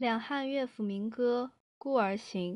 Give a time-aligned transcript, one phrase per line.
[0.00, 2.54] 两汉乐府民歌《孤儿行》：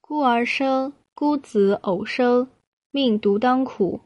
[0.00, 2.48] 孤儿生，孤子偶生，
[2.92, 4.02] 命独当苦。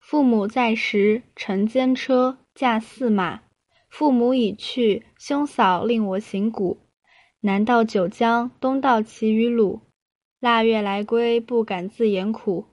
[0.00, 3.42] 父母在时，乘间车，驾驷马。
[3.88, 6.78] 父母已去，兄嫂令我行古。
[7.42, 9.82] 南到九江，东到齐与鲁。
[10.40, 12.64] 腊月来归，不敢自言苦。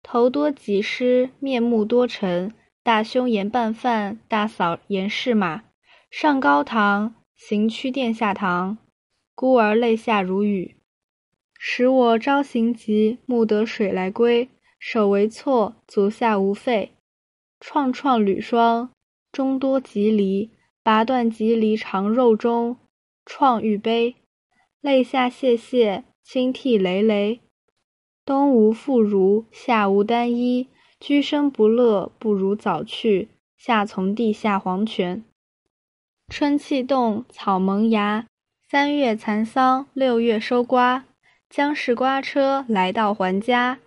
[0.00, 2.54] 头多疾失，面目多沉。
[2.84, 5.64] 大兄言半饭，大嫂言是马。
[6.08, 7.16] 上高堂。
[7.44, 8.78] 行趋殿下堂，
[9.34, 10.76] 孤儿泪下如雨。
[11.58, 14.48] 使我朝行急，暮得水来归。
[14.78, 16.92] 手为错，足下无废。
[17.58, 18.92] 创创履霜，
[19.32, 20.50] 中多棘藜。
[20.84, 22.76] 拔断棘藜长肉中，
[23.26, 24.14] 创欲悲。
[24.80, 27.40] 泪下泻泻，清涕累累。
[28.24, 30.68] 冬无复如，夏无单衣。
[31.00, 33.30] 居生不乐，不如早去。
[33.56, 35.24] 下从地下黄泉。
[36.28, 38.26] 春气动，草萌芽。
[38.68, 41.04] 三月蚕桑，六月收瓜。
[41.50, 43.78] 将是瓜车来到还家。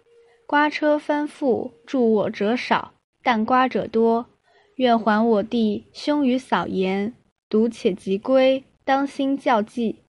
[0.46, 4.28] 瓜车翻覆，助我者少，但瓜者多。
[4.76, 7.16] 愿还我弟兄与嫂言，
[7.50, 10.04] 独且即归，当心教济。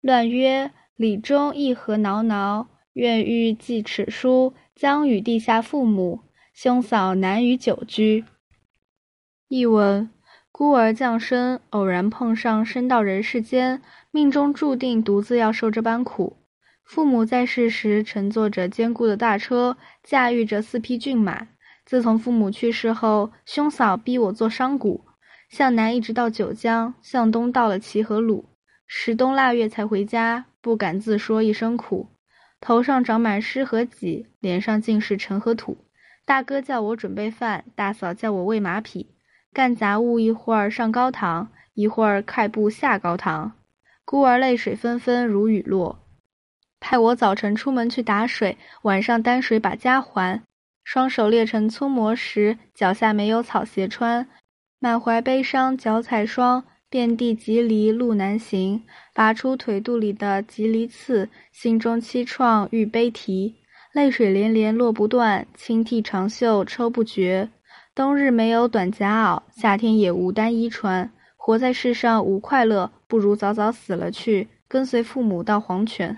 [0.00, 2.66] 乱曰：礼中亦何挠挠？
[2.94, 8.24] 愿欲寄此书，将与地下父母兄嫂难与久居。
[9.46, 10.10] 译文。
[10.52, 16.36] 孤儿降生，偶然碰上生到人世间，命中注定独自要受这般苦。
[16.84, 21.48] 父母在世时，乘坐着坚固的大车，驾驭着四匹骏马。
[21.86, 25.00] 自从父母去世后，兄嫂逼我做商贾，
[25.48, 28.50] 向南一直到九江，向东到了齐和鲁。
[28.86, 32.10] 时冬腊月才回家，不敢自说一声苦。
[32.60, 35.78] 头上长满虱和棘，脸上尽是尘和土。
[36.26, 39.11] 大哥叫我准备饭，大嫂叫我喂马匹。
[39.54, 43.52] 干杂物，一会儿上高堂，一会儿快步下高堂。
[44.06, 45.98] 孤儿泪水纷纷如雨落，
[46.80, 50.42] 派我早晨出门去打水，晚上担水把家还。
[50.84, 54.26] 双手裂成粗磨时，脚下没有草鞋穿，
[54.78, 58.82] 满怀悲伤脚踩霜，遍地棘藜路难行。
[59.12, 63.56] 拔出腿肚里的棘藜刺，心中凄怆欲悲啼，
[63.92, 67.50] 泪水连连落不断，轻涕长袖抽不绝。
[67.94, 71.10] 冬日没有短夹袄，夏天也无单衣穿。
[71.36, 76.16] 活在世上无快乐，不如早早死了去，跟随父母到黄泉。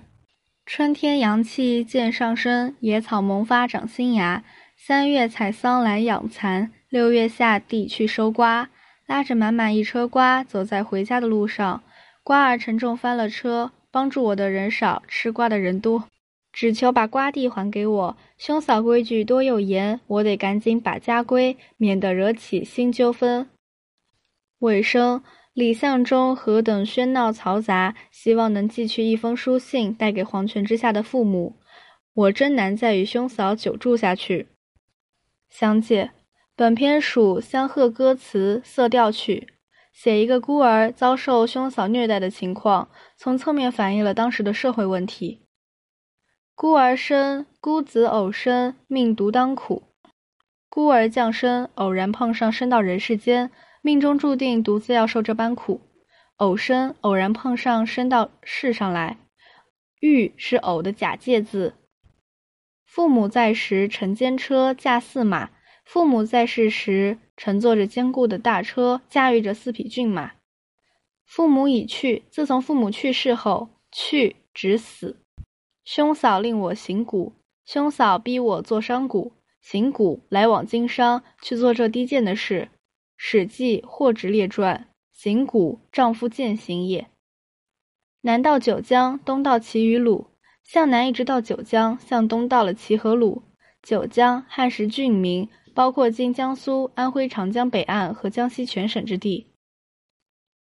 [0.65, 4.45] 春天阳气渐上升，野草萌发长新芽。
[4.77, 8.69] 三月采桑来养蚕，六月下地去收瓜。
[9.07, 11.83] 拉着满满一车瓜，走在回家的路上。
[12.23, 16.05] 瓜儿沉重翻了车，帮助我的人少，吃瓜的人多。
[16.55, 23.49] 只求把瓜地还给我，兄嫂规矩多又严，我得赶紧把家归，免得惹起新纠纷。
[24.61, 25.21] 尾声，
[25.53, 31.57] 李相中何等喧闹嘈杂，希望能寄去一封书信，带给黄泉之下的父母。
[32.15, 34.47] 我真难再与兄嫂久住下去。
[35.49, 36.13] 详解：
[36.55, 39.49] 本篇属相和歌词色调曲，
[39.93, 45.44] 写一个孤儿遭受兄嫂虐待的情况，从侧面反映了当时的社会问题。
[46.57, 49.83] 孤儿生，孤子偶生，命独当苦。
[50.69, 53.51] 孤儿降生，偶然碰上生到人世间，
[53.83, 55.81] 命中注定独自要受这般苦。
[56.37, 59.19] 偶生，偶然碰上生到世上来。
[59.99, 61.75] 遇是偶的假借字。
[62.85, 65.51] 父母在时，乘监车，驾驷马。
[65.85, 70.35] 父母在世时，乘坐着坚固的大车，驾驭着四匹骏马。
[71.27, 75.24] 父母已去，自从父母去世后，去指死。
[75.85, 77.33] 兄嫂令我行贾，
[77.67, 79.31] 兄嫂逼我做商贾。
[79.61, 82.69] 行贾来往经商，去做这低贱的事。
[83.17, 87.07] 《史记·货殖列传》：行贾，丈夫践行也。
[88.23, 90.27] 南到九江，东到齐与鲁，
[90.63, 93.43] 向南一直到九江，向东到了齐和鲁。
[93.83, 99.47] 九江汉时郡名，包括今江苏、安徽长江北岸和江西全省之地。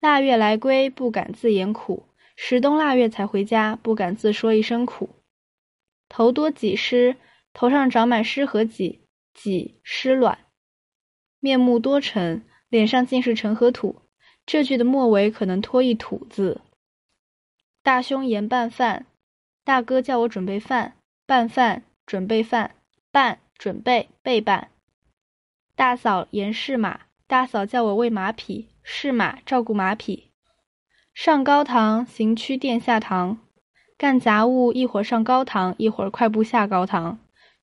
[0.02, 2.04] 腊月来归，不敢自言苦。
[2.36, 5.10] 时冬腊月才回家，不敢自说一声苦。
[6.10, 7.16] 头多几湿，
[7.54, 9.02] 头上长满虱和棘，
[9.34, 10.40] 棘湿卵。
[11.40, 14.02] 面目多沉，脸上尽是尘和土。
[14.46, 16.62] 这句的末尾可能拖一土字。
[17.82, 19.06] 大兄言拌饭，
[19.64, 22.76] 大哥叫我准备饭，拌饭准备饭，
[23.12, 24.70] 拌准备备拌。
[25.76, 30.32] 大嫂言是马，大嫂叫我喂马匹，是马照顾马匹。
[31.16, 33.38] 上高堂，行趋殿下堂，
[33.98, 37.18] 干杂物，一会儿上高堂，一会儿快步下高堂。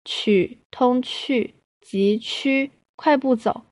[0.07, 3.65] 取通去即趋，快步走。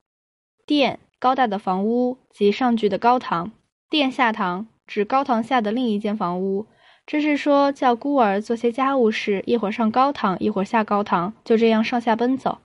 [0.66, 3.52] 殿高大的房屋及上句的高堂，
[3.88, 6.66] 殿下堂指高堂下的另一间房屋。
[7.06, 12.58] 这是说叫孤儿做些家务事，一会儿上高堂，一会儿下高堂，就这样上下奔走。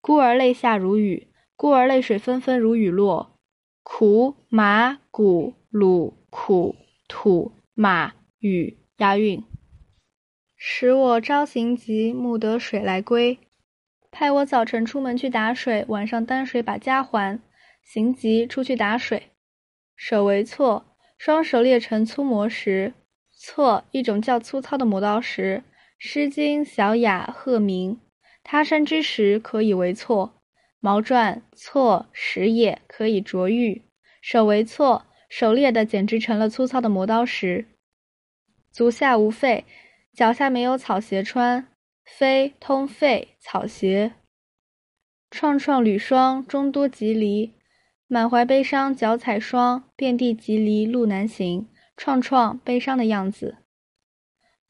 [0.00, 3.35] 孤儿泪下如雨，孤儿泪水纷纷如雨落。
[3.88, 6.74] 苦马古鲁苦
[7.06, 9.44] 土马雨押韵。
[10.56, 13.38] 使我朝行急，暮得水来归。
[14.10, 17.38] 派我早晨出门去打水，晚上担水把家还。
[17.80, 19.30] 行急出去打水。
[19.94, 22.92] 手为错，双手列成粗磨石。
[23.30, 25.62] 错，一种较粗糙的磨刀石，
[25.96, 27.92] 《诗经·小雅·鹤鸣》。
[28.42, 30.35] 他山之石，可以为错。
[30.86, 33.82] 毛传：错，石也，可以琢玉。
[34.22, 37.66] 手为错，手裂的简直成了粗糙的磨刀石。
[38.70, 39.64] 足下无废，
[40.12, 41.66] 脚下没有草鞋穿。
[42.04, 44.12] 非通废，草鞋。
[45.28, 47.52] 创创履霜，终多吉离。
[48.06, 51.68] 满怀悲伤，脚踩霜，遍地吉离，路难行。
[51.96, 53.56] 创创悲伤的样子，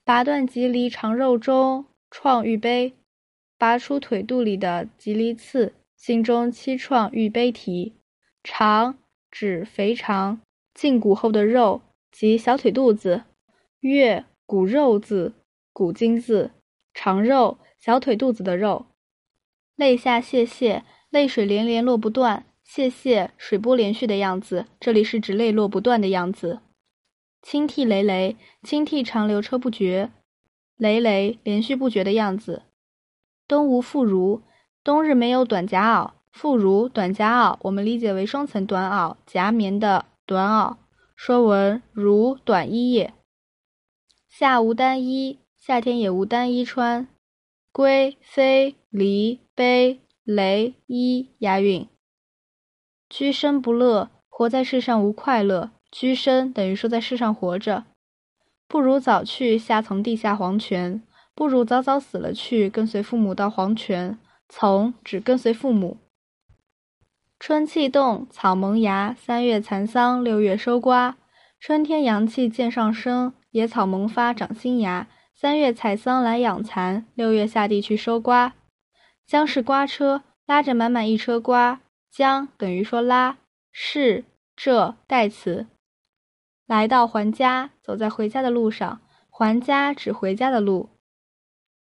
[0.03, 2.95] 拔断棘藜长肉中，创欲悲，
[3.59, 5.75] 拔出腿肚里的棘藜刺，
[6.07, 7.97] 心中凄怆欲悲啼。
[8.45, 8.97] 肠
[9.29, 10.41] 指肥肠
[10.73, 11.83] 胫骨后的肉
[12.13, 13.25] 及小腿肚子，
[13.81, 15.35] 月骨肉字，
[15.73, 16.53] 骨筋字，
[16.95, 18.87] 肠肉小腿肚子的肉。
[19.75, 26.61] 泪下泻泻，泪水连连落不断，泻泻水波连续的样子，这里是指泪落不断的样子。
[27.43, 30.13] 清涕累累，清涕长流车不绝，
[30.77, 32.63] 累累连续不绝的样子。
[33.49, 34.43] 东吴妇孺，
[34.87, 36.13] 冬日没有短夹袄。
[36.31, 40.77] 复如短夹袄，我们理解为双层短袄，夹棉的短袄。
[41.17, 43.13] 说文如短衣也。
[44.29, 47.09] 夏无单衣，夏天也无单衣穿。
[47.73, 51.89] 归飞离悲雷衣押韵。
[53.09, 55.73] 居生不乐，活在世上无快乐。
[55.91, 57.87] 居生等于说在世上活着，
[58.69, 61.03] 不如早去下从地下黄泉，
[61.35, 64.17] 不如早早死了去跟随父母到黄泉。
[64.49, 65.99] 从指跟随父母。
[67.39, 71.17] 春气动，草萌芽，三月蚕桑，六月收瓜。
[71.61, 75.09] 春天阳气渐上升，野草萌发长新芽。
[75.35, 78.55] 三月采桑来养蚕，六月下地去收瓜。
[79.27, 83.37] 将是瓜车拉着满满一车瓜，将等于说拉，
[83.71, 85.67] 是这代词。
[86.67, 89.01] 来到还家，走在回家的路上。
[89.29, 90.89] 还家指回家的路。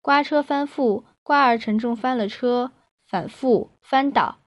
[0.02, 2.72] 瓜车翻覆，瓜儿沉重翻了车。
[3.06, 4.40] 反复翻倒，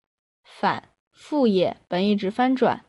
[0.43, 2.84] 反复也，本意指翻转。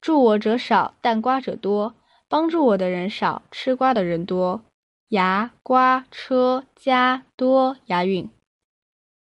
[0.00, 1.94] 助我者少，但瓜者多。
[2.28, 4.62] 帮助我的人少，吃瓜的人多。
[5.10, 8.28] 牙瓜车家多押韵。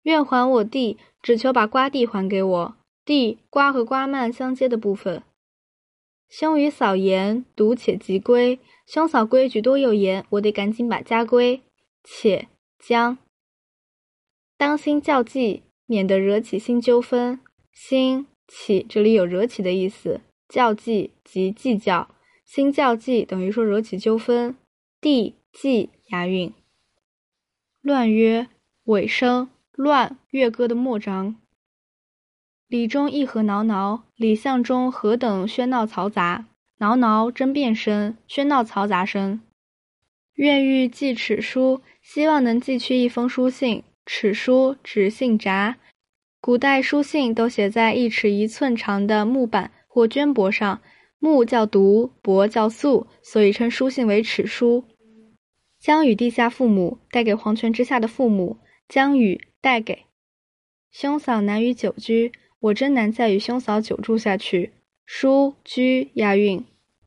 [0.02, 2.76] 愿还我地，只求把瓜地还给我。
[3.04, 5.22] 地瓜和瓜蔓相接的部分。
[6.28, 8.58] 兄与嫂言，独且即归。
[8.86, 11.62] 兄嫂规矩多又严，我得赶紧把家归。
[12.02, 12.48] 且
[12.84, 13.16] 将
[14.58, 17.38] 当心较计，免得惹起新纠纷。
[17.72, 22.12] 心起这里有惹起的意思，较计即计较，
[22.44, 24.56] 新较计等于说惹起纠纷。
[25.00, 26.52] 地计押韵。
[27.80, 28.48] 乱曰
[28.84, 31.36] 尾声，乱乐歌的末章。
[32.66, 36.46] 里中一和挠挠，里巷中何等喧闹嘈杂，
[36.78, 39.40] 挠挠争辩声，喧闹嘈杂声。
[40.34, 43.82] 愿欲寄尺书，希望能寄去一封书信。
[44.04, 45.76] 尺书指信札，
[46.40, 50.80] 古代书信都写在一尺一寸长的木板或绢帛上，
[51.18, 54.84] 木叫牍，帛叫素，所以称书信为尺书。
[55.78, 58.58] 将与地下父母，带给黄泉之下的父母。
[58.88, 60.04] 将与带给
[60.90, 62.30] 兄嫂难与久居。
[62.60, 64.72] 我真难再与兄嫂久住下去。
[65.06, 66.62] 书居押韵。